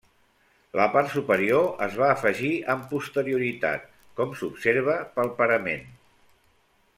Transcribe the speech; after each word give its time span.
La 0.79 0.85
part 0.93 1.09
superior 1.17 1.67
es 1.87 1.97
va 2.03 2.07
afegir 2.13 2.49
amb 2.75 2.87
posterioritat, 2.95 3.85
com 4.21 4.33
s'observa 4.41 4.97
pel 5.19 5.31
parament. 5.43 5.87